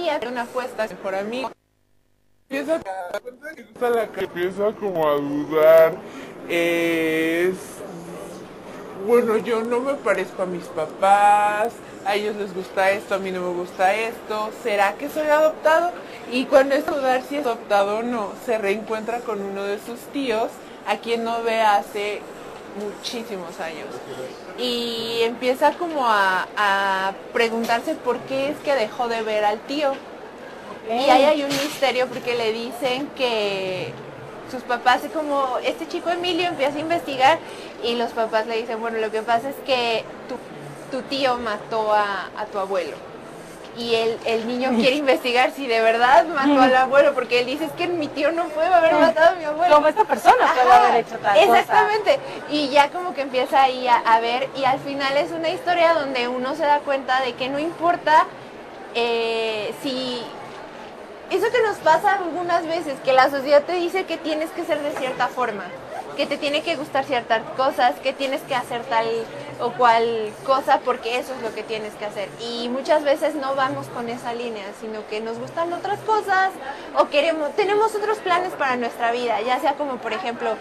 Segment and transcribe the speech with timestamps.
[0.00, 1.50] día, una apuesta, mejor amigo.
[2.48, 5.94] Empieza a, la empieza como a dudar.
[6.48, 7.54] Es
[9.06, 11.72] bueno, yo no me parezco a mis papás,
[12.04, 15.92] a ellos les gusta esto, a mí no me gusta esto, ¿será que soy adoptado?
[16.30, 20.00] Y cuando es dudar si es adoptado o no, se reencuentra con uno de sus
[20.12, 20.50] tíos,
[20.86, 22.20] a quien no ve hace
[22.78, 23.86] muchísimos años.
[24.58, 29.92] Y empieza como a, a preguntarse por qué es que dejó de ver al tío.
[30.88, 33.92] Y ahí hay un misterio porque le dicen que
[34.50, 37.38] sus papás, como este chico Emilio empieza a investigar
[37.84, 41.92] y los papás le dicen, bueno, lo que pasa es que tu, tu tío mató
[41.92, 42.96] a, a, tu abuelo.
[43.80, 47.64] Y el, el niño quiere investigar si de verdad mató al abuelo, porque él dice,
[47.64, 49.74] es que mi tío no puede haber matado a mi abuelo.
[49.74, 52.20] Como esta persona puede haber hecho tal Exactamente.
[52.50, 55.94] Y ya como que empieza ahí a, a, ver, y al final es una historia
[55.94, 58.26] donde uno se da cuenta de que no importa
[58.94, 60.22] eh, si
[61.30, 64.82] eso que nos pasa algunas veces, que la sociedad te dice que tienes que ser
[64.82, 65.64] de cierta forma,
[66.16, 69.06] que te tiene que gustar ciertas cosas, que tienes que hacer tal
[69.60, 72.28] o cual cosa porque eso es lo que tienes que hacer.
[72.40, 76.50] Y muchas veces no vamos con esa línea, sino que nos gustan otras cosas
[76.98, 80.54] o queremos, tenemos otros planes para nuestra vida, ya sea como por ejemplo,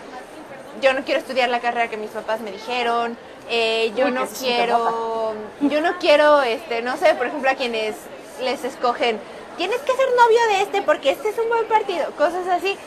[0.81, 3.17] yo no quiero estudiar la carrera que mis papás me dijeron,
[3.49, 7.95] eh, yo Uy, no quiero, yo no quiero, este, no sé, por ejemplo a quienes
[8.41, 9.19] les escogen
[9.59, 12.77] tienes que ser novio de este porque este es un buen partido, cosas así.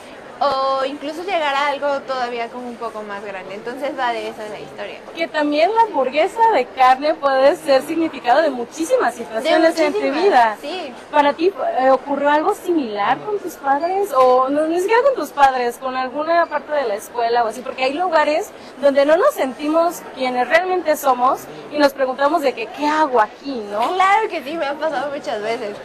[0.45, 3.55] O incluso llegar a algo todavía como un poco más grande.
[3.55, 4.99] Entonces va de eso la historia.
[5.15, 10.15] Que también la hamburguesa de carne puede ser significado de muchísimas situaciones de muchísimas, en
[10.15, 10.57] tu vida.
[10.61, 10.93] Sí.
[11.13, 14.11] ¿Para ti eh, ocurrió algo similar con tus padres?
[14.17, 17.61] O no, ni siquiera con tus padres, con alguna parte de la escuela o así.
[17.61, 22.67] Porque hay lugares donde no nos sentimos quienes realmente somos y nos preguntamos de que,
[22.67, 23.63] ¿qué hago aquí?
[23.71, 23.95] ¿no?
[23.95, 25.77] Claro que sí, me ha pasado muchas veces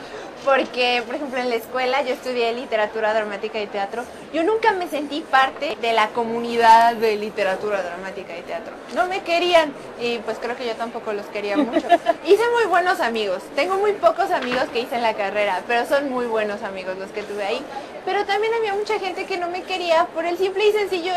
[0.47, 4.05] porque, por ejemplo, en la escuela yo estudié literatura dramática y teatro.
[4.33, 8.73] Yo nunca me sentí parte de la comunidad de literatura dramática y teatro.
[8.95, 11.85] No me querían y pues creo que yo tampoco los quería mucho.
[12.25, 13.43] hice muy buenos amigos.
[13.57, 17.11] Tengo muy pocos amigos que hice en la carrera, pero son muy buenos amigos los
[17.11, 17.61] que tuve ahí.
[18.05, 21.11] Pero también había mucha gente que no me quería por el simple y sencillo,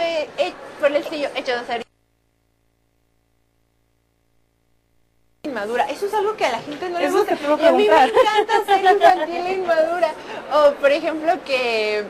[0.80, 1.89] por el sencillo hecho de ser
[5.50, 5.84] inmadura.
[5.90, 7.34] Eso es algo que a la gente no le gusta.
[7.34, 10.12] y a mí me encanta ser infantil e inmadura.
[10.54, 12.04] O, por ejemplo, que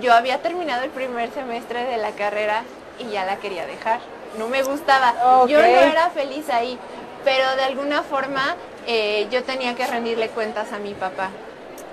[0.00, 2.64] yo había terminado el primer semestre de la carrera
[2.98, 4.00] y ya la quería dejar.
[4.38, 5.14] No me gustaba.
[5.42, 5.54] Okay.
[5.54, 6.78] Yo no era feliz ahí.
[7.24, 11.30] Pero de alguna forma eh, yo tenía que rendirle cuentas a mi papá.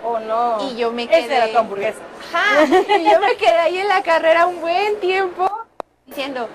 [0.04, 0.58] Oh, no.
[0.70, 1.26] Y yo me quedé...
[1.26, 2.00] Esa era tu hamburguesa.
[2.34, 2.66] Ajá.
[2.66, 5.50] Y yo me quedé ahí en la carrera un buen tiempo
[6.06, 6.50] diciendo,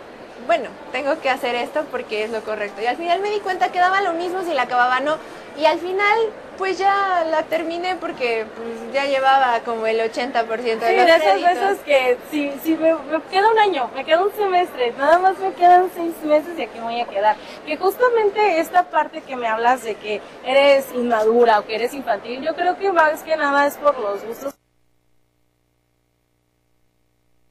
[0.47, 2.81] bueno, tengo que hacer esto porque es lo correcto.
[2.83, 5.17] Y al final me di cuenta que daba lo mismo si la acababa no.
[5.59, 6.19] Y al final,
[6.59, 11.03] pues ya la terminé porque pues, ya llevaba como el 80% de sí, los de
[11.05, 11.55] esas créditos.
[11.55, 15.39] veces que si, si me, me, queda un año, me queda un semestre, nada más
[15.39, 17.37] me quedan seis meses y aquí voy a quedar.
[17.65, 22.43] Que justamente esta parte que me hablas de que eres inmadura o que eres infantil,
[22.43, 24.55] yo creo que más que nada es por los gustos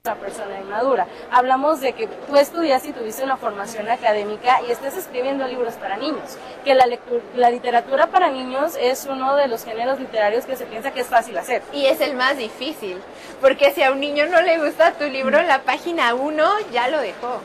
[0.05, 1.07] una persona inmadura.
[1.31, 5.97] Hablamos de que tú estudias y tuviste una formación académica y estás escribiendo libros para
[5.97, 10.55] niños, que la, lectura, la literatura para niños es uno de los géneros literarios que
[10.55, 11.63] se piensa que es fácil hacer.
[11.73, 13.01] Y es el más difícil,
[13.41, 16.99] porque si a un niño no le gusta tu libro, la página 1 ya lo
[16.99, 17.39] dejó.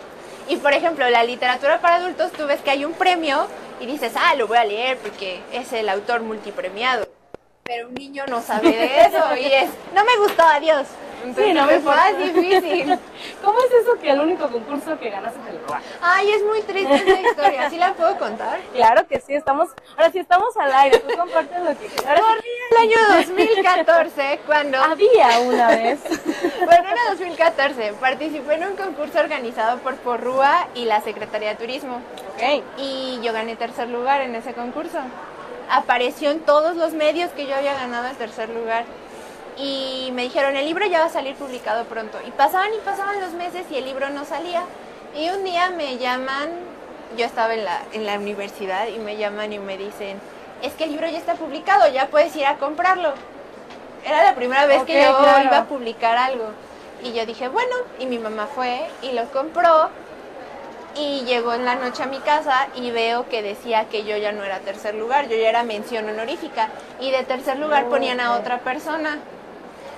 [0.48, 3.46] Y por ejemplo, la literatura para adultos, tú ves que hay un premio
[3.80, 7.08] y dices, ah, lo voy a leer porque es el autor multipremiado.
[7.62, 10.86] Pero un niño no sabe de eso y es, no me gustó, adiós.
[11.22, 12.98] Entonces, sí, no me fue más difícil.
[13.44, 15.86] ¿Cómo es eso que el único concurso que ganaste te lo robaron?
[16.00, 17.70] Ay, es muy triste esa historia.
[17.70, 18.60] ¿Sí la puedo contar?
[18.74, 22.20] Claro que sí, estamos, ahora sí estamos al aire, tú compartes lo que quieras.
[22.20, 24.78] Corría el año 2014 cuando...
[24.90, 26.00] Había una vez.
[26.64, 27.94] bueno, era 2014.
[28.00, 32.00] Participé en un concurso organizado por Porrúa y la Secretaría de Turismo.
[32.34, 32.62] Ok.
[32.78, 34.98] Y yo gané tercer lugar en ese concurso.
[35.70, 38.84] Apareció en todos los medios que yo había ganado el tercer lugar
[39.60, 42.18] y me dijeron, el libro ya va a salir publicado pronto.
[42.26, 44.62] Y pasaban y pasaban los meses y el libro no salía.
[45.14, 46.50] Y un día me llaman,
[47.16, 50.18] yo estaba en la, en la universidad y me llaman y me dicen,
[50.62, 53.12] es que el libro ya está publicado, ya puedes ir a comprarlo.
[54.04, 55.44] Era la primera vez okay, que yo claro.
[55.44, 56.46] iba a publicar algo.
[57.02, 59.90] Y yo dije, bueno, y mi mamá fue y lo compró.
[60.96, 64.32] Y llegó en la noche a mi casa y veo que decía que yo ya
[64.32, 66.68] no era tercer lugar, yo ya era mención honorífica.
[66.98, 69.18] Y de tercer lugar Oh, ponían a otra persona.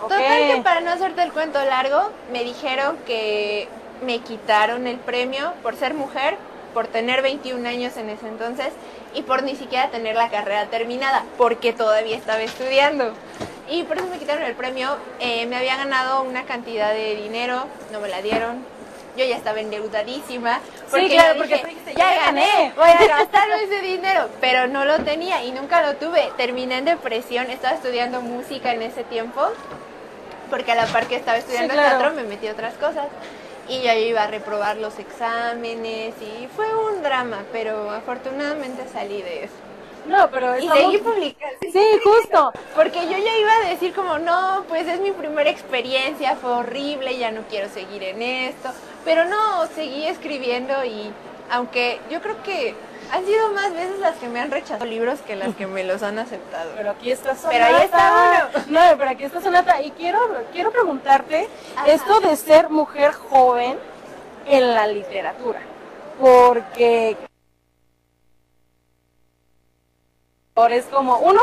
[0.08, 3.69] Total que para no hacerte el cuento largo, me dijeron que
[4.04, 6.37] me quitaron el premio por ser mujer
[6.72, 8.69] por tener 21 años en ese entonces
[9.14, 13.12] y por ni siquiera tener la carrera terminada, porque todavía estaba estudiando.
[13.69, 14.96] Y por eso me quitaron el premio.
[15.20, 18.64] Eh, me había ganado una cantidad de dinero, no me la dieron.
[19.16, 20.60] Yo ya estaba endeudadísima.
[20.90, 22.72] Sí, claro, porque dije, ya ya gané, gané".
[22.75, 24.31] voy a gastarme ese dinero.
[24.40, 26.32] Pero no lo tenía y nunca lo tuve.
[26.38, 29.43] Terminé en depresión, estaba estudiando música en ese tiempo.
[30.52, 31.96] Porque a la par que estaba estudiando Sí, claro.
[31.99, 33.06] teatro me metí a otras cosas.
[33.70, 39.44] Y yo iba a reprobar los exámenes y fue un drama, pero afortunadamente salí de
[39.44, 39.54] eso.
[40.06, 41.56] No, pero Y estamos- seguí publicando.
[41.72, 42.52] Sí, justo.
[42.76, 47.16] Porque yo ya iba a decir como, no, pues es mi primera experiencia, fue horrible,
[47.16, 48.69] ya no quiero seguir en esto.
[49.06, 51.10] Pero no, seguí escribiendo y
[51.50, 52.75] aunque yo creo que
[53.12, 56.03] han sido más veces las que me han rechazado libros que las que me los
[56.03, 56.73] han aceptado.
[56.75, 57.50] Pero aquí está Sonata.
[57.50, 59.82] Pero ahí está No, pero aquí está Sonata.
[59.82, 60.19] Y quiero,
[60.50, 61.88] quiero preguntarte Ajá.
[61.88, 63.79] esto de ser mujer joven
[64.47, 65.61] en la literatura.
[66.19, 67.19] Porque
[70.70, 71.43] es como, uno,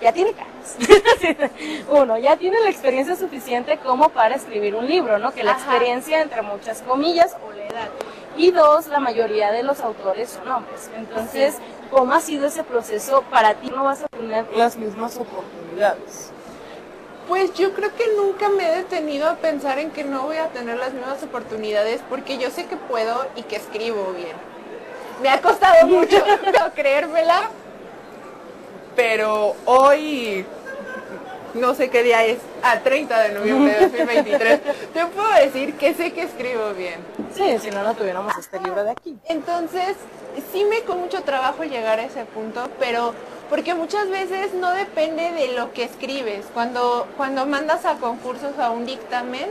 [0.00, 0.76] ya tiene caras.
[1.90, 5.32] uno, ya tiene la experiencia suficiente como para escribir un libro, ¿no?
[5.32, 5.60] Que la Ajá.
[5.60, 7.90] experiencia, entre muchas comillas, o la edad.
[8.36, 10.90] Y dos, la mayoría de los autores son hombres.
[10.96, 11.56] Entonces,
[11.90, 13.70] ¿cómo ha sido ese proceso para ti?
[13.70, 16.30] No vas a tener las mismas oportunidades.
[17.28, 20.48] Pues yo creo que nunca me he detenido a pensar en que no voy a
[20.48, 24.36] tener las mismas oportunidades porque yo sé que puedo y que escribo bien.
[25.22, 26.22] Me ha costado mucho
[26.74, 27.48] creérmela.
[28.96, 30.44] Pero hoy,
[31.54, 34.60] no sé qué día es, a 30 de noviembre de 2023,
[34.92, 37.00] te puedo decir que sé que escribo bien.
[37.34, 39.16] Sí, si no, no tuviéramos este libro de aquí.
[39.26, 39.96] Entonces,
[40.52, 43.14] sí me con mucho trabajo llegar a ese punto, pero
[43.50, 46.44] porque muchas veces no depende de lo que escribes.
[46.54, 49.48] Cuando, cuando mandas a concursos a un dictamen,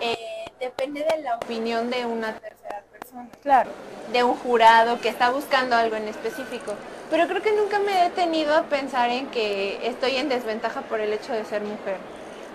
[0.00, 0.16] eh,
[0.58, 3.70] depende de la opinión de una tercera persona, Claro.
[4.12, 6.72] de un jurado que está buscando algo en específico.
[7.14, 11.00] Pero creo que nunca me he detenido a pensar en que estoy en desventaja por
[11.00, 11.96] el hecho de ser mujer.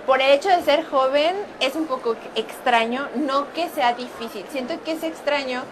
[0.06, 4.74] Por el hecho de ser joven es un poco extraño, no que sea difícil, siento
[4.84, 5.64] que es extraño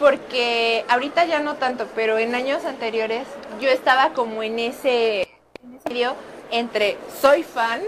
[0.00, 3.28] porque ahorita ya no tanto, pero en años anteriores
[3.60, 5.22] yo estaba como en ese,
[5.62, 6.14] en ese medio
[6.50, 7.80] entre soy fan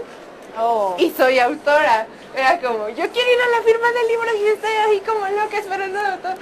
[0.57, 0.95] Oh.
[0.97, 2.07] y soy autora.
[2.35, 5.57] Era como, yo quiero ir a la firma del libro y estoy así como loca
[5.57, 6.35] esperando al autor.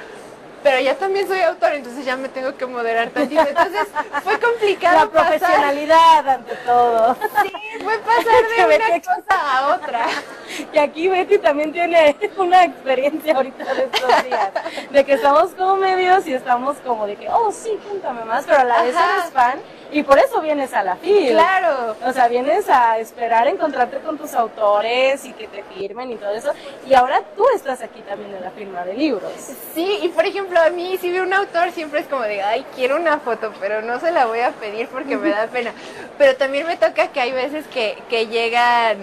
[0.63, 3.41] Pero ya también soy autora, entonces ya me tengo que moderar tantito.
[3.41, 3.87] Entonces
[4.23, 7.15] fue complicado La pasar- profesionalidad ante todo.
[7.43, 7.51] Sí,
[7.83, 10.05] fue pasar de una cosa a otra.
[10.73, 14.49] Y aquí Betty también tiene una experiencia ahorita de estos días.
[14.89, 18.59] De que estamos como medios y estamos como de que, oh sí, cuéntame más, pero
[18.59, 19.59] a la vez eres fan
[19.91, 21.29] y por eso vienes a la FIL.
[21.29, 21.95] Claro.
[22.05, 26.31] O sea, vienes a esperar encontrarte con tus autores y que te firmen y todo
[26.31, 26.51] eso.
[26.87, 29.31] Y ahora tú estás aquí también en la firma de libros.
[29.73, 32.65] Sí, y por ejemplo, a mí si veo un autor siempre es como de, ay,
[32.75, 35.73] quiero una foto, pero no se la voy a pedir porque me da pena.
[36.17, 38.97] Pero también me toca que hay veces que, que llegan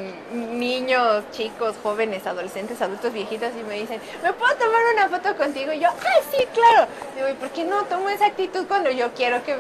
[0.58, 5.72] niños, chicos, jóvenes, adolescentes, adultos, viejitos y me dicen, ¿me puedo tomar una foto contigo?
[5.72, 6.88] Y yo, ay, sí, claro.
[7.14, 9.56] Digo, ¿y por qué no tomo esa actitud cuando yo quiero que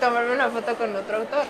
[0.00, 1.44] tomarme una foto con otro autor?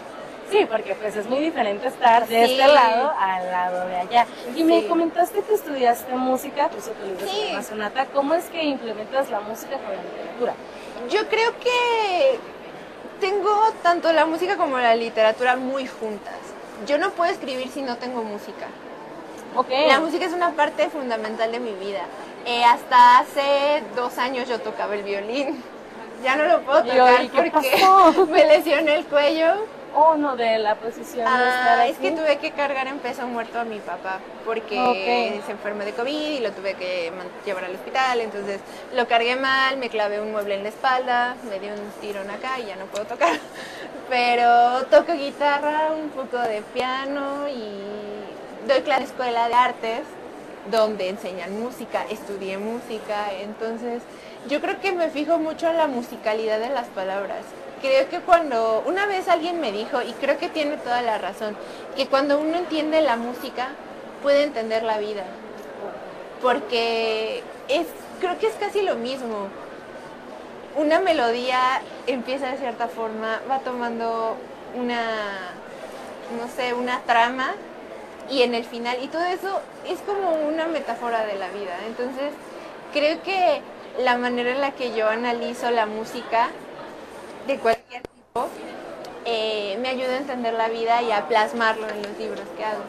[0.51, 2.53] Sí, porque pues es muy diferente estar de Sí.
[2.59, 4.27] este lado al lado de allá.
[4.57, 4.87] Y me Sí.
[4.89, 6.93] comentaste que estudiaste música, pues se
[7.29, 7.49] Sí.
[7.51, 8.07] llama Sonata.
[8.07, 10.55] ¿Cómo es que implementas la música con la literatura?
[11.11, 12.39] Yo creo que
[13.21, 13.51] tengo
[13.83, 16.35] tanto la música como la literatura muy juntas.
[16.87, 18.67] Yo no puedo escribir si no tengo música.
[19.55, 19.69] Ok.
[19.87, 22.03] La música es una parte fundamental de mi vida.
[22.47, 25.63] Eh, hasta hace dos años yo tocaba el violín.
[26.23, 28.27] Ya no lo puedo tocar hoy, ¿qué porque pasó?
[28.31, 29.55] me lesioné el cuello.
[29.95, 31.93] Oh, no, de la posición de estar Ah, aquí.
[31.93, 35.93] es que tuve que cargar en peso muerto a mi papá porque se enfermó de
[35.93, 37.11] COVID y lo tuve que
[37.45, 38.21] llevar al hospital.
[38.21, 38.61] Entonces
[38.95, 42.61] lo cargué mal, me clavé un mueble en la espalda, me dio un tirón acá
[42.61, 43.39] y ya no puedo tocar.
[44.09, 50.01] Pero toco guitarra, un poco de piano y doy clase en la escuela de artes
[50.71, 54.03] donde enseñan música, estudié música, entonces
[54.49, 57.45] yo creo que me fijo mucho en la musicalidad de las palabras.
[57.81, 61.57] Creo que cuando una vez alguien me dijo, y creo que tiene toda la razón,
[61.97, 63.69] que cuando uno entiende la música,
[64.23, 65.25] puede entender la vida.
[66.43, 67.87] Porque es,
[68.21, 69.49] creo que es casi lo mismo.
[70.77, 74.37] Una melodía empieza de cierta forma, va tomando
[74.75, 75.03] una,
[76.41, 77.55] no sé, una trama
[78.31, 81.77] y en el final, y todo eso es como una metáfora de la vida.
[81.87, 82.33] Entonces,
[82.93, 83.63] creo que
[83.99, 86.49] la manera en la que yo analizo la música
[87.47, 88.49] de cualquier tipo
[89.25, 92.83] eh, me ayuda a entender la vida y a plasmarlo en los libros que hago.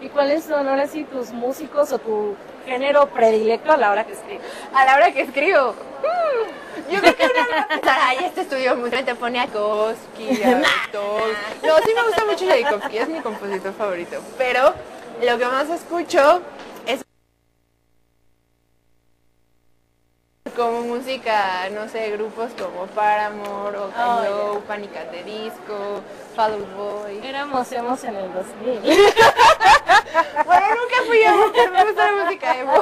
[0.00, 4.12] ¿Y cuáles son ahora sí tus músicos o tu género predilecto a la hora que
[4.12, 4.42] escribo?
[4.74, 5.72] A la hora que escribo.
[5.72, 7.24] Mm, Yo creo que
[7.90, 11.36] ay, este estudio muy te pone a Koski, a Tolkien".
[11.62, 14.20] No, sí me gusta mucho Tchaikovsky, es mi compositor favorito.
[14.38, 14.74] Pero
[15.22, 16.42] lo que más escucho
[16.86, 17.02] es
[20.54, 24.96] como música, no sé, grupos como Paramore, o Oh, Panic!
[24.96, 26.00] at the Disco,
[26.34, 27.20] Fall Out Boy.
[27.26, 28.80] Éramos emos en el 2000.
[30.46, 32.72] Bueno, nunca fui emo, pero me gusta la música emo.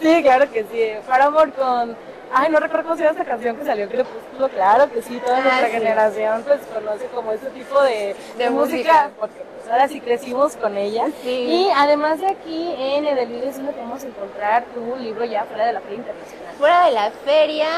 [0.00, 1.06] sí, claro que sí.
[1.06, 1.96] Paramore con...
[2.32, 4.48] Ay, no recuerdo cómo se llama esta canción que salió Crepúsculo.
[4.50, 5.72] Claro que sí, toda Ah, nuestra sí.
[5.72, 9.10] generación pues conoce como ese tipo de, De música, música.
[9.18, 11.06] porque pues, ahora sí crecimos con ella.
[11.22, 11.30] Sí.
[11.30, 15.80] Y además de aquí en Edelvives sí podemos encontrar tu libro ya fuera de la
[15.80, 16.54] Feria Internacional.
[16.58, 17.68] Fuera de la feria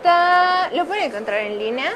[0.00, 1.92] está, lo pueden encontrar en línea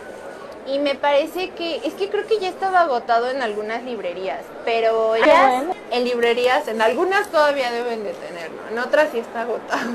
[0.67, 5.13] y me parece que, es que creo que ya estaba agotado en algunas librerías, pero
[5.15, 5.75] Qué ya bueno.
[5.91, 9.91] en librerías, en algunas todavía deben de tenerlo, en otras sí está agotado.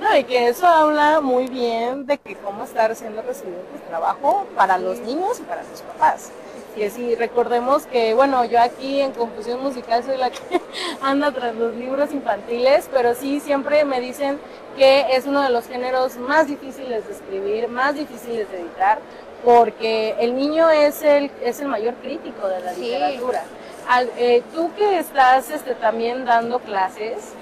[0.00, 4.46] No, y que eso habla muy bien de que cómo estar siendo recibido tu trabajo
[4.54, 6.30] para los niños y para los papás.
[6.74, 10.60] Que sí, recordemos que, bueno, yo aquí en Confusión Musical soy la que
[11.00, 14.38] anda tras los libros infantiles, pero sí siempre me dicen
[14.76, 18.98] que es uno de los géneros más difíciles de escribir, más difíciles de editar,
[19.42, 22.80] porque el niño es el, es el mayor crítico de la Sí.
[22.82, 23.44] literatura.
[23.88, 27.32] Al- eh, tú que estás este, también dando clases,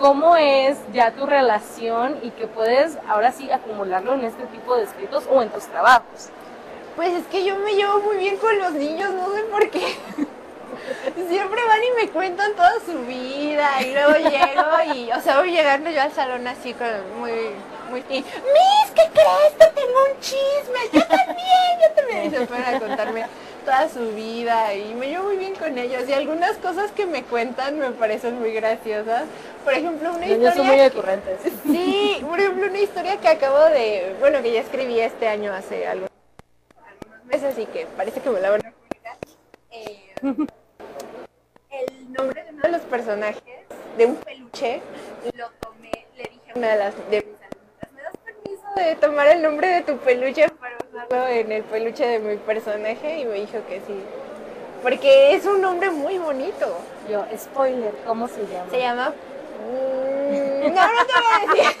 [0.00, 4.84] ¿cómo es ya tu relación y que puedes ahora sí acumularlo en este tipo de
[4.84, 6.30] escritos o en tus trabajos?
[6.96, 9.80] Pues es que yo me llevo muy bien con los niños, no sé por qué.
[11.28, 15.52] Siempre van y me cuentan toda su vida y luego llego y, o sea, voy
[15.52, 16.88] llegando yo al salón así con
[17.18, 17.32] muy,
[17.90, 18.00] muy...
[18.08, 19.58] Y, Miss, ¿qué crees?
[19.58, 20.80] Te tengo un chisme.
[20.92, 22.24] Yo también, yo también.
[22.24, 23.26] Y se ponen a contarme
[23.60, 26.08] toda su vida y me llevo muy bien con ellos.
[26.08, 29.24] Y algunas cosas que me cuentan me parecen muy graciosas.
[29.64, 30.88] Por ejemplo, una Los niños son muy historia...
[30.88, 31.52] recurrentes.
[31.64, 35.86] Sí, por ejemplo, una historia que acabo de, bueno, que ya escribí este año hace
[35.86, 36.10] algunos,
[36.86, 39.16] algunos meses y que parece que me la van a publicar.
[39.70, 40.14] Eh,
[41.70, 43.42] el nombre de uno de los personajes
[43.96, 44.80] de un peluche
[45.36, 48.94] lo tomé, le dije a una de las de mis alumnas, ¿me das permiso de
[48.96, 50.69] tomar el nombre de tu peluche para
[51.08, 53.20] en el peluche de mi personaje?
[53.20, 54.00] Y me dijo que sí.
[54.82, 56.78] Porque es un nombre muy bonito.
[57.08, 58.70] Yo, spoiler, ¿cómo se llama?
[58.70, 59.12] Se llama...
[59.68, 61.76] Mm, no, no te voy a decir.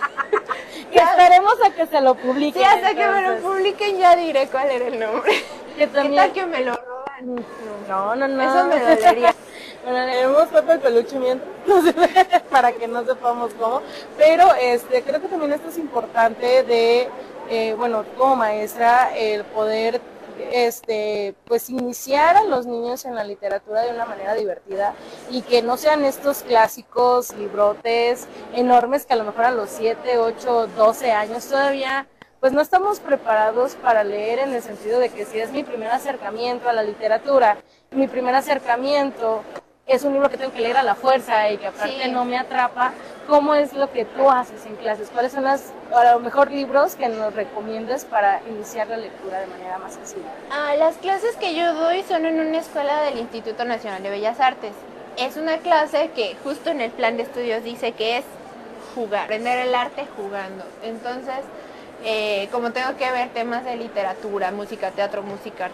[0.90, 2.62] Que esperemos a que se lo publiquen.
[2.62, 5.32] Sí, hasta que me lo publiquen ya diré cuál era el nombre.
[5.76, 6.16] Que ¿Qué también...
[6.16, 7.44] tal que me lo roban?
[7.88, 8.42] No, no, no.
[8.42, 9.34] Eso me dolería.
[9.82, 11.82] Bueno, leemos Pepe el peluche mientras, no
[12.50, 13.80] para que no sepamos cómo.
[14.18, 17.08] Pero este, creo que también esto es importante de,
[17.50, 20.00] eh, bueno, como maestra, el poder
[20.52, 24.94] este pues iniciar a los niños en la literatura de una manera divertida
[25.30, 30.18] y que no sean estos clásicos librotes enormes que a lo mejor a los 7,
[30.18, 32.06] 8, 12 años todavía
[32.40, 35.90] pues no estamos preparados para leer en el sentido de que si es mi primer
[35.90, 37.58] acercamiento a la literatura,
[37.90, 39.42] mi primer acercamiento
[39.90, 42.10] es un libro que tengo que leer a la fuerza y que aparte Sí.
[42.10, 42.92] no me atrapa,
[43.28, 45.10] ¿cómo es lo que tú haces en clases?
[45.10, 49.46] ¿Cuáles son las, a lo mejor, libros que nos recomiendas para iniciar la lectura de
[49.48, 50.28] manera más sencilla?
[50.52, 54.38] Ah, las clases que yo doy son en una escuela del Instituto Nacional de Bellas
[54.38, 54.72] Artes.
[55.16, 58.24] Es una clase que justo en el plan de estudios dice que es
[58.94, 60.64] jugar, aprender el arte jugando.
[60.84, 61.40] Entonces,
[62.04, 65.68] eh, como tengo que ver temas de literatura, música, teatro, música,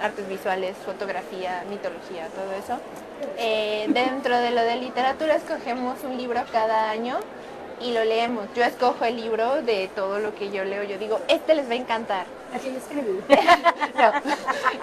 [0.00, 2.80] artes visuales, fotografía, mitología, todo eso,
[3.38, 7.18] eh, dentro de lo de literatura escogemos un libro cada año
[7.80, 8.46] y lo leemos.
[8.54, 10.82] Yo escojo el libro de todo lo que yo leo.
[10.84, 12.26] Yo digo, este les va a encantar.
[12.54, 13.20] ¿A quién escribí?
[13.96, 14.12] No.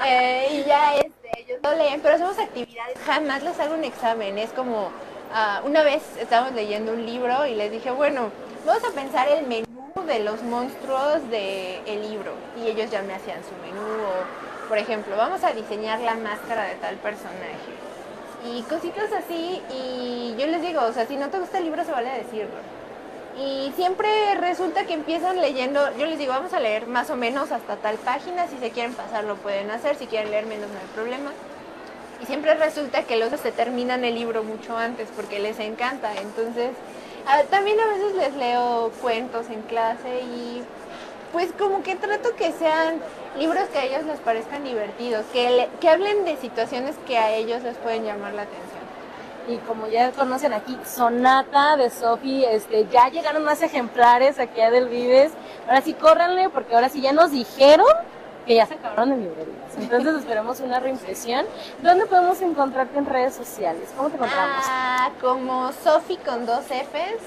[0.05, 2.97] Eh, y ya este, ellos lo leen, pero hacemos actividades.
[3.05, 4.37] Jamás les hago un examen.
[4.37, 4.89] Es como,
[5.33, 8.31] ah, una vez estábamos leyendo un libro y les dije, bueno,
[8.65, 9.65] vamos a pensar el menú
[10.05, 12.33] de los monstruos del libro.
[12.57, 13.81] Y ellos ya me hacían su menú.
[13.81, 17.73] O, por ejemplo, vamos a diseñar la máscara de tal personaje.
[18.45, 19.61] Y cositas así.
[19.69, 22.59] Y yo les digo, o sea, si no te gusta el libro, se vale decirlo.
[23.37, 27.51] Y siempre resulta que empiezan leyendo, yo les digo, vamos a leer más o menos
[27.51, 30.77] hasta tal página, si se quieren pasar lo pueden hacer, si quieren leer menos no
[30.79, 31.31] hay problema.
[32.21, 36.13] Y siempre resulta que los se terminan el libro mucho antes porque les encanta.
[36.21, 36.69] Entonces,
[37.27, 40.63] ah, también a veces les leo cuentos en clase y
[41.31, 42.99] pues como que trato que sean
[43.37, 47.63] libros que a ellos les parezcan divertidos, que, que hablen de situaciones que a ellos
[47.63, 48.83] les pueden llamar la atención.
[49.47, 54.71] Y como ya conocen aquí, Sonata de Sofi, este, ya llegaron más ejemplares aquí a
[54.71, 55.33] Del Vives.
[55.67, 57.87] Ahora sí, córranle, porque ahora sí ya nos dijeron
[58.45, 59.57] que ya se acabaron en librerías.
[59.77, 61.45] Entonces esperemos una reimpresión.
[61.81, 63.89] ¿Dónde podemos encontrarte en redes sociales?
[63.95, 64.65] ¿Cómo te encontramos?
[64.67, 67.21] Ah, como Sofi con dos Fs.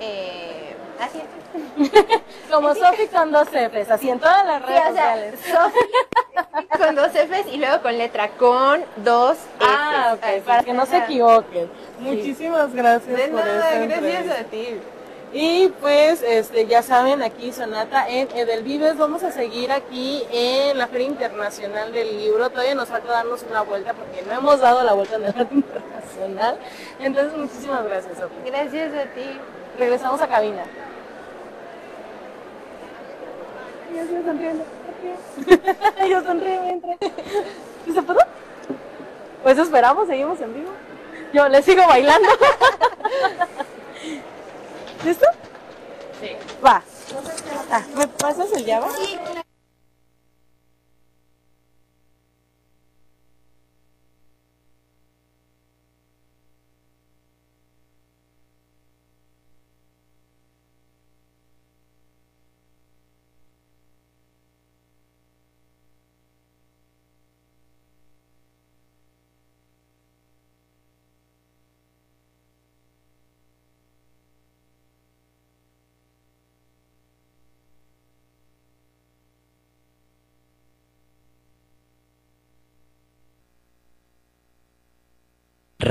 [0.00, 1.24] Eh, así es.
[2.50, 5.40] Como Sofi con dos Fs, así en todas las Sí, redes o sea, sociales.
[5.46, 9.46] Sofi con dos Fs y luego con letra con dos Fs.
[9.60, 10.40] Ah, ok, Así.
[10.40, 11.70] para que no se equivoquen.
[12.00, 14.40] Muchísimas gracias De por nada, esta gracias entrevista.
[14.40, 14.80] a ti.
[15.32, 18.98] Y pues, este, ya saben, aquí Sonata en Edelvives.
[18.98, 22.50] Vamos a seguir aquí en la Feria Internacional del Libro.
[22.50, 25.52] Todavía nos falta darnos una vuelta porque no hemos dado la vuelta en la Feria
[25.52, 26.58] Internacional.
[27.00, 28.34] Entonces, muchísimas gracias, Sofi.
[28.44, 29.40] Gracias a ti.
[29.78, 30.64] Regresamos a cabina.
[33.96, 34.64] Yo sigo sonriendo.
[36.08, 36.96] Yo sonrío mientras.
[37.86, 38.18] ¿Y se pudo?
[39.42, 40.72] Pues esperamos, seguimos en vivo.
[41.32, 42.28] Yo le sigo bailando.
[45.04, 45.26] ¿Listo?
[46.20, 46.30] Sí.
[46.64, 46.82] Va.
[47.70, 48.86] Ah, ¿Me pasas el llave?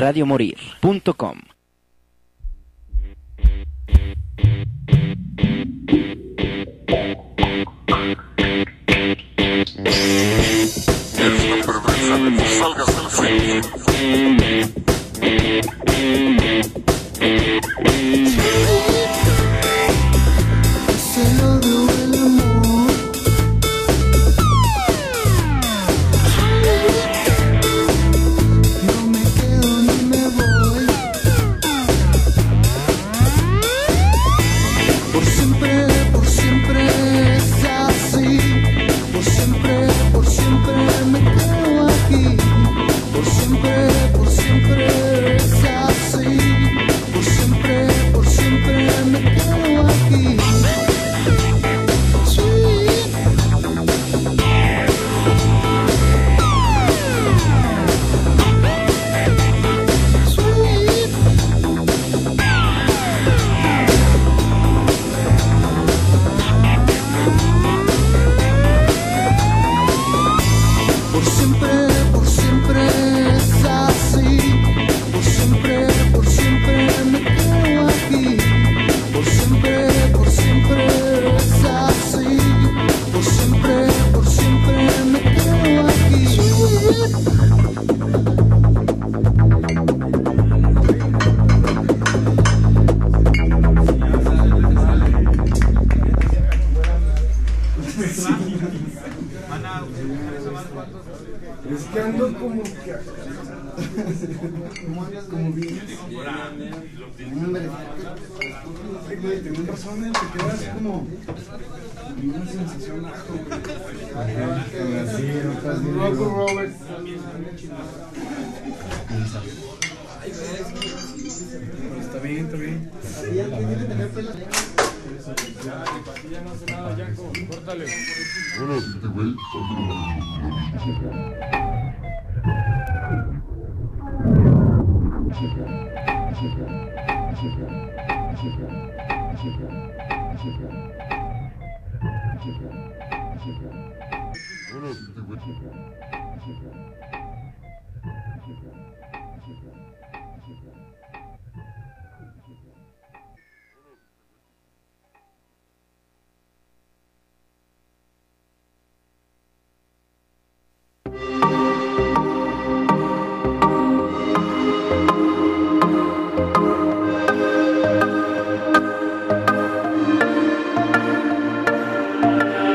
[0.02, 1.52] radiomorir.com.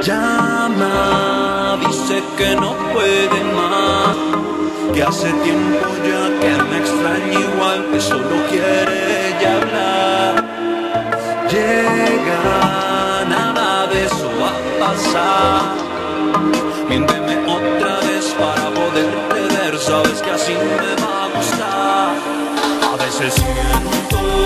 [0.06, 4.16] Llama, dice que no puede más,
[4.94, 10.44] que hace tiempo ya que me extraña igual, que solo quiere ya hablar.
[11.50, 15.62] Llega, nada de eso va a pasar.
[16.88, 22.14] Miénteme otra vez para poderte ver, sabes que así me va a gustar.
[22.92, 24.45] A veces siento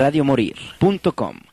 [0.00, 1.49] radiomorir.com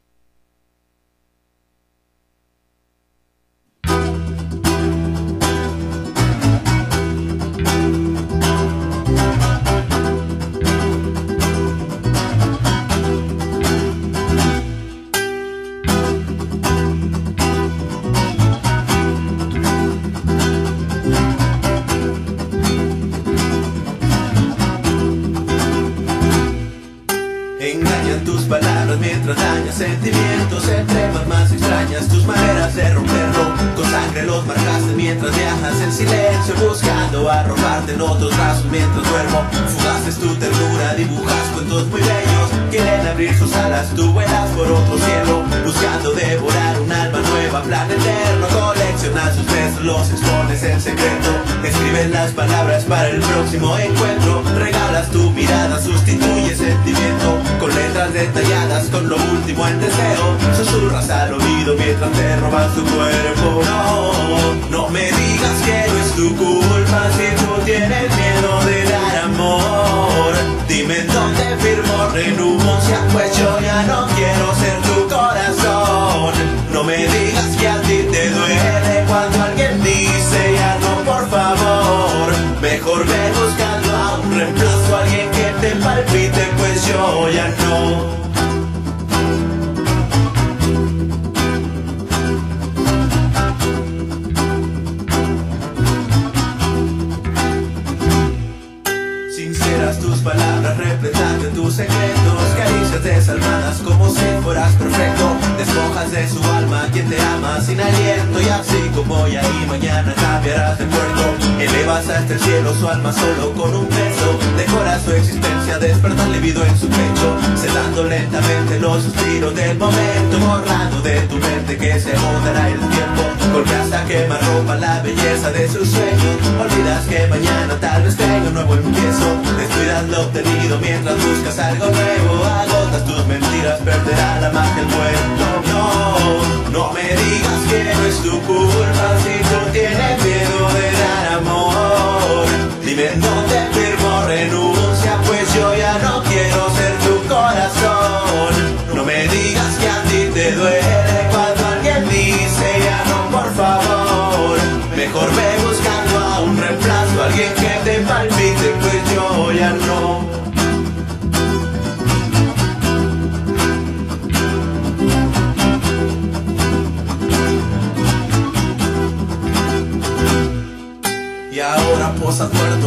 [62.67, 63.61] a tu cuerpo.
[63.65, 69.17] No, no me digas que no es tu culpa si tú tienes miedo de dar
[69.25, 70.33] amor.
[70.67, 72.99] Dime dónde firmo renuncia.
[73.13, 73.26] Pues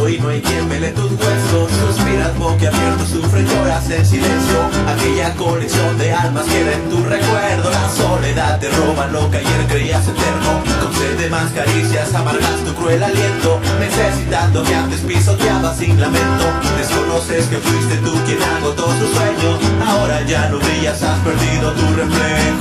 [0.09, 1.71] y no hay quien vele tus huesos.
[1.71, 4.59] Suspiras boquiabierto, sufres, lloras en silencio.
[4.87, 7.69] Aquella colección de almas queda en tu recuerdo.
[7.69, 10.61] La soledad te roba lo que ayer creías eterno.
[10.81, 13.59] Con sed de más caricias amargas tu cruel aliento.
[13.79, 16.45] Necesitando que antes pisoteabas sin lamento.
[16.77, 21.93] Desconoces que fuiste tú quien agotó su sueño Ahora ya no brillas, has perdido tu
[21.93, 22.60] reflejo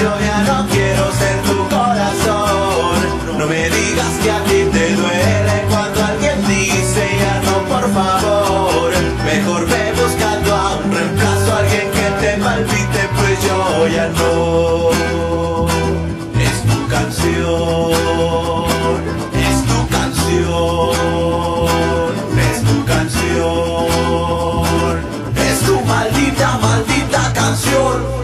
[0.00, 3.38] yo ya no quiero ser tu corazón.
[3.38, 8.90] No me digas que a ti te duele Cuando alguien dice ya no por favor.
[9.24, 14.90] Mejor ve buscando a un reemplazo Alguien que te palpite pues yo ya no.
[16.38, 17.92] Es tu canción
[19.46, 20.94] Es tu canción
[22.48, 23.86] Es tu canción.
[25.36, 28.19] Es tu maldita, maldita canción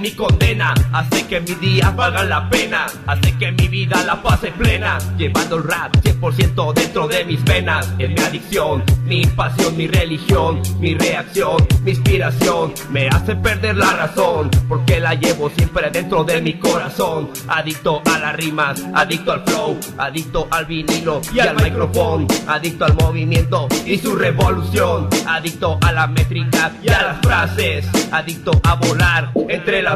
[0.00, 4.50] mi condena, hace que mis días valgan la pena, hace que mi vida la pase
[4.52, 9.86] plena, llevando el rap 100% dentro de mis venas, es mi adicción, mi pasión, mi
[9.86, 16.24] religión, mi reacción, mi inspiración, me hace perder la razón, porque la llevo siempre dentro
[16.24, 21.56] de mi corazón, adicto a las rimas, adicto al flow, adicto al vinilo y al
[21.56, 27.86] micrófono, adicto al movimiento y su revolución, adicto a la métrica y a las frases,
[28.12, 29.89] adicto a volar entre las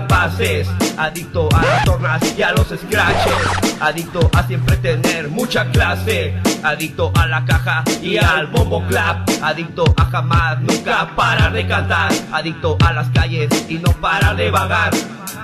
[0.98, 6.34] adicto a las tornas y a los scratches, adicto a siempre tener mucha clase,
[6.64, 12.10] adicto a la caja y al bombo clap, adicto a jamás nunca parar de cantar,
[12.32, 14.92] adicto a las calles y no parar de vagar.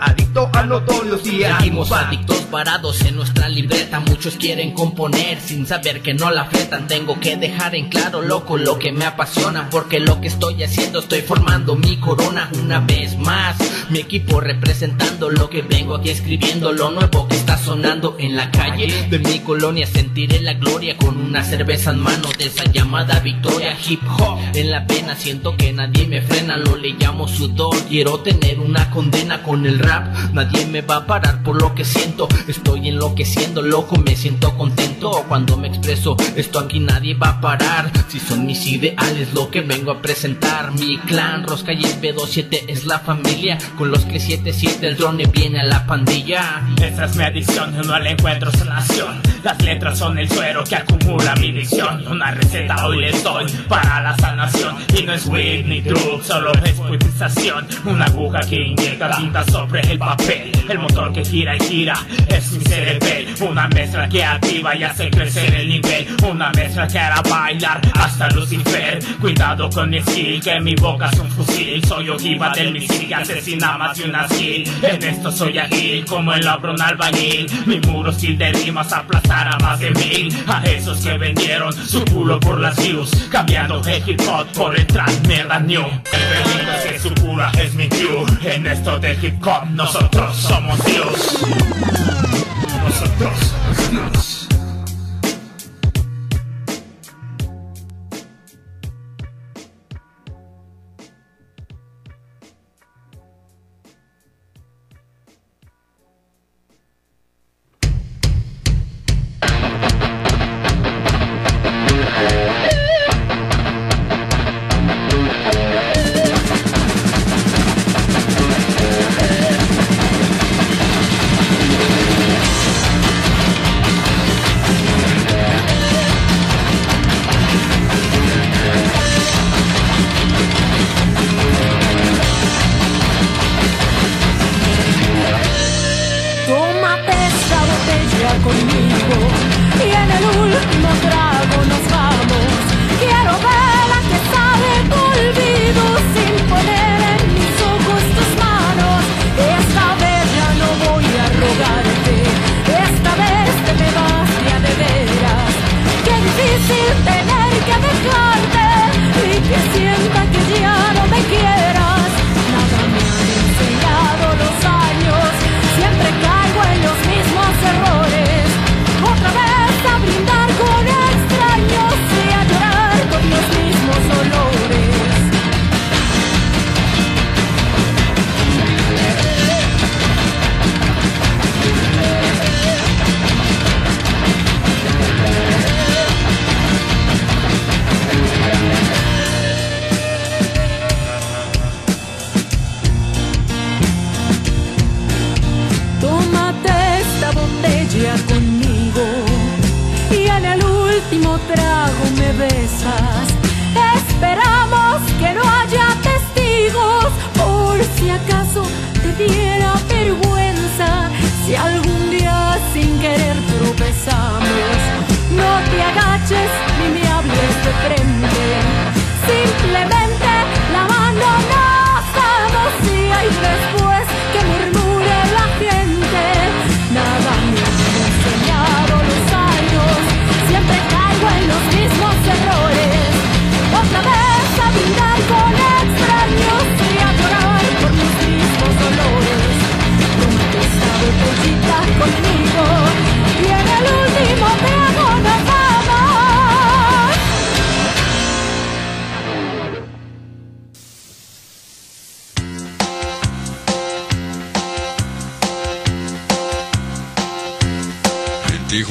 [0.01, 4.01] Adicto a notorios y a Seguimos adictos parados en nuestra libreta.
[4.01, 6.87] Muchos quieren componer sin saber que no la fletan.
[6.87, 9.69] Tengo que dejar en claro, loco, lo que me apasiona.
[9.69, 12.49] Porque lo que estoy haciendo, estoy formando mi corona.
[12.63, 13.57] Una vez más,
[13.91, 16.73] mi equipo representando lo que vengo aquí escribiendo.
[16.73, 21.10] Lo nuevo que está sonando en la calle de mi colonia Sentiré la gloria con
[21.17, 24.39] una cerveza en mano De esa llamada victoria hip hop.
[24.55, 28.91] En la pena siento que nadie me frena Lo le llamo sudor, quiero tener una
[28.91, 32.29] condena con el rap Nadie me va a parar por lo que siento.
[32.47, 35.25] Estoy enloqueciendo, loco, me siento contento.
[35.29, 37.91] Cuando me expreso, esto aquí nadie va a parar.
[38.09, 40.73] Si son mis ideales lo que vengo a presentar.
[40.73, 43.59] Mi clan, Rosca y el B27 es la familia.
[43.77, 46.63] Con los que 77 el drone viene a la pandilla.
[46.81, 49.21] Esa es mi adicción, no le encuentro sanación.
[49.43, 51.00] Las letras son el suero que acumula
[51.41, 52.07] mi dicción.
[52.09, 54.77] Una receta hoy les doy para la sanación.
[54.97, 57.67] Y no es weed ni drug, solo es poetización.
[57.85, 60.53] Una aguja que inyecta tinta sobre el papel.
[60.69, 61.95] El motor que gira y gira
[62.29, 63.35] es mi cerebel.
[63.41, 66.07] Una mezcla que activa y hace crecer el nivel.
[66.29, 68.99] Una mezcla que hará bailar hasta Lucifer.
[69.21, 71.85] Cuidado con mi skill, que mi boca es un fusil.
[71.85, 74.71] Soy ojiva del misil que asesina más de una skill.
[74.83, 77.47] En esto soy ágil, como el labro un albañil.
[77.67, 80.37] Mi muro skill de rimas aplastar a más de mil.
[80.81, 83.11] Esos que vendieron su culo por las views.
[83.31, 85.83] Cambiando el hip hop por el trap mierda new.
[85.83, 88.25] El es que su cura es mi view.
[88.45, 91.39] En esto del hip hop nosotros somos Dios.
[92.83, 94.40] Nosotros somos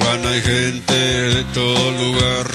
[0.10, 2.47] Tijuana hay gente de todo lugar.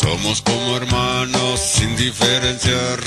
[0.00, 2.98] Somos como hermanos sin diferenciar.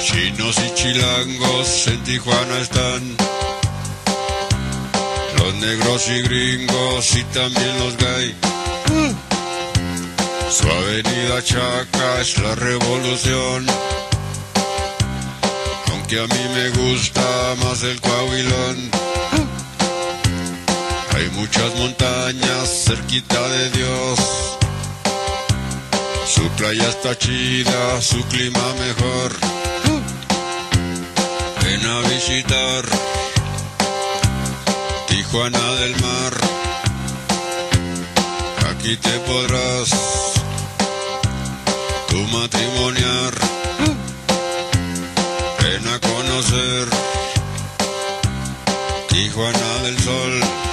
[0.00, 3.16] Chinos y chilangos en Tijuana están.
[5.38, 8.34] Los negros y gringos y también los gay.
[10.50, 13.66] Su avenida Chaca es la revolución.
[15.90, 19.05] Aunque a mí me gusta más el Coahuilón.
[21.16, 24.18] Hay muchas montañas cerquita de Dios.
[26.26, 29.32] Su playa está chida, su clima mejor.
[31.62, 32.84] Ven a visitar
[35.08, 36.34] Tijuana del Mar.
[38.70, 39.88] Aquí te podrás
[42.08, 43.32] tu matrimoniar.
[45.62, 46.88] Ven a conocer
[49.08, 50.65] Tijuana del Sol,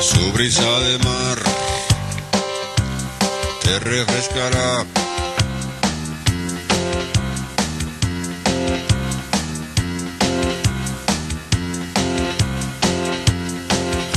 [0.00, 1.38] su brisa de mar
[3.62, 4.86] te refrescará.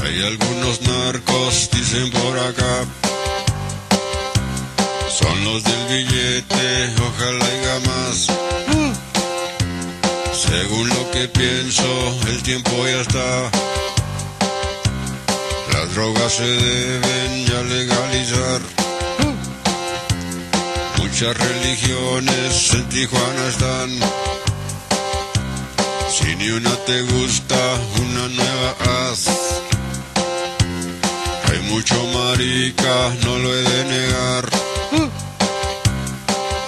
[0.04, 2.86] Hay algunos narcos, dicen por acá,
[5.10, 8.28] son los del billete, ojalá haya más.
[10.34, 13.52] Según lo que pienso, el tiempo ya está.
[15.94, 18.62] Drogas se deben ya legalizar.
[20.98, 23.90] Muchas religiones en Tijuana están.
[26.10, 27.56] Si ni una te gusta,
[28.02, 29.28] una nueva haz.
[31.52, 34.50] Hay mucho marica, no lo he de negar.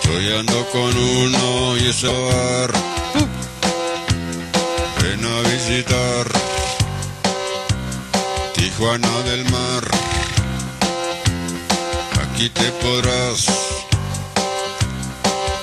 [0.04, 2.95] Yo ando con uno y ese bar.
[8.86, 9.84] Tijuana del Mar.
[12.22, 13.46] Aquí te podrás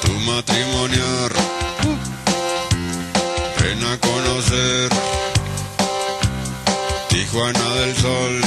[0.03, 1.31] tu matrimoniar.
[3.61, 4.89] Ven a conocer
[7.11, 8.41] Tijuana del Sol.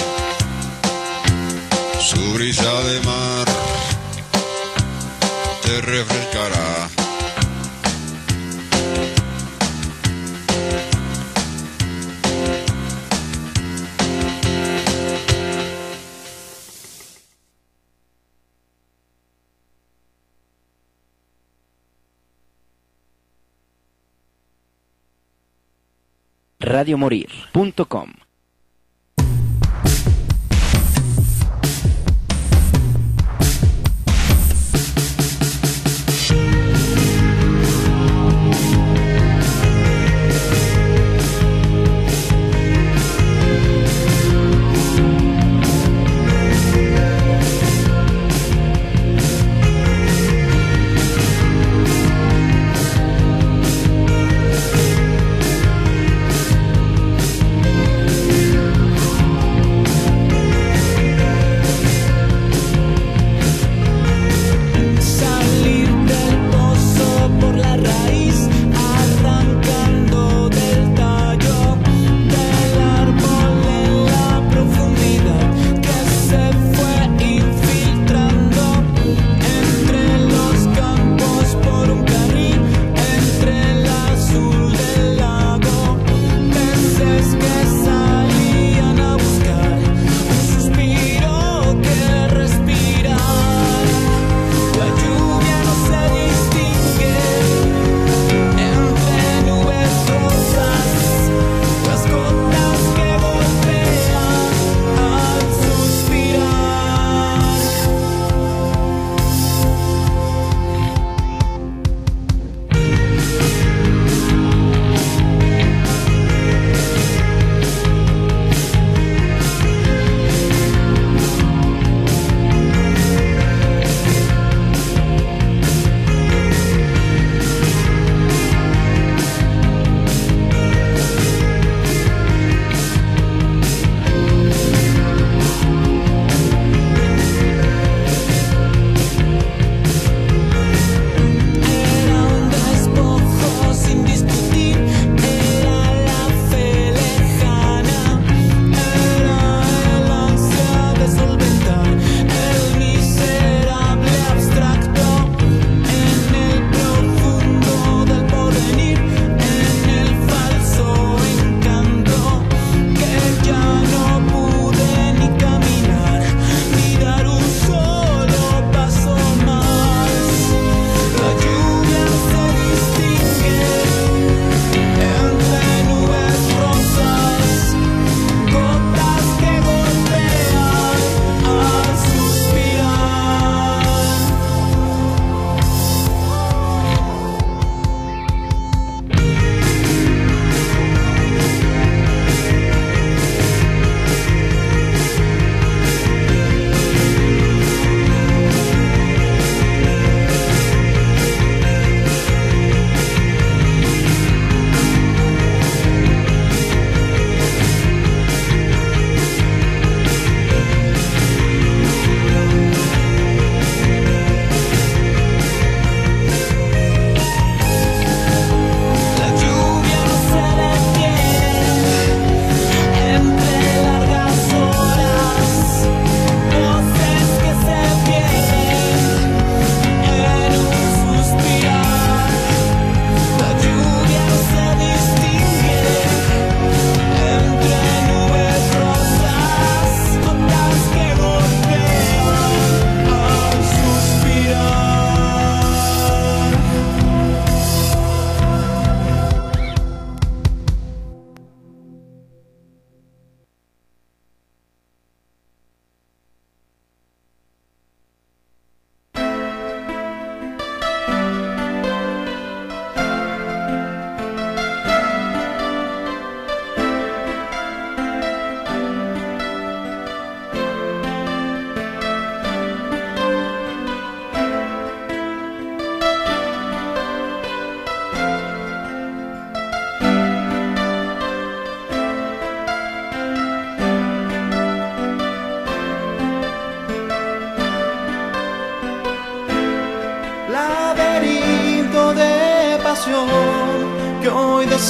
[2.01, 3.45] Su brisa de mar
[5.63, 6.94] te refrescará.
[26.59, 28.24] radiomorir.com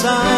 [0.06, 0.35] hoy